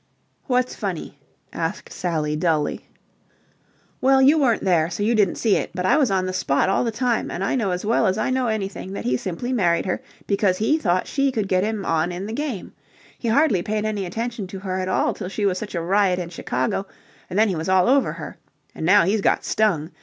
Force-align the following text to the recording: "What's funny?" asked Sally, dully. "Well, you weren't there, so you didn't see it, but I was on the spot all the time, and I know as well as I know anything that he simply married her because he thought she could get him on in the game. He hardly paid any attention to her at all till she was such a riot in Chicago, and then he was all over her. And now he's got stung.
"What's 0.47 0.73
funny?" 0.73 1.19
asked 1.53 1.93
Sally, 1.93 2.35
dully. 2.35 2.87
"Well, 4.01 4.19
you 4.19 4.39
weren't 4.39 4.63
there, 4.63 4.89
so 4.89 5.03
you 5.03 5.13
didn't 5.13 5.35
see 5.35 5.55
it, 5.57 5.69
but 5.75 5.85
I 5.85 5.95
was 5.97 6.09
on 6.09 6.25
the 6.25 6.33
spot 6.33 6.69
all 6.69 6.83
the 6.83 6.89
time, 6.91 7.29
and 7.29 7.43
I 7.43 7.53
know 7.53 7.69
as 7.69 7.85
well 7.85 8.07
as 8.07 8.17
I 8.17 8.31
know 8.31 8.47
anything 8.47 8.93
that 8.93 9.05
he 9.05 9.15
simply 9.15 9.53
married 9.53 9.85
her 9.85 10.01
because 10.25 10.57
he 10.57 10.79
thought 10.79 11.05
she 11.05 11.31
could 11.31 11.47
get 11.47 11.63
him 11.63 11.85
on 11.85 12.11
in 12.11 12.25
the 12.25 12.33
game. 12.33 12.73
He 13.19 13.27
hardly 13.27 13.61
paid 13.61 13.85
any 13.85 14.07
attention 14.07 14.47
to 14.47 14.59
her 14.61 14.79
at 14.79 14.87
all 14.89 15.13
till 15.13 15.29
she 15.29 15.45
was 15.45 15.59
such 15.59 15.75
a 15.75 15.81
riot 15.81 16.17
in 16.17 16.29
Chicago, 16.29 16.87
and 17.29 17.37
then 17.37 17.49
he 17.49 17.55
was 17.55 17.69
all 17.69 17.87
over 17.87 18.13
her. 18.13 18.37
And 18.73 18.87
now 18.87 19.05
he's 19.05 19.21
got 19.21 19.45
stung. 19.45 19.91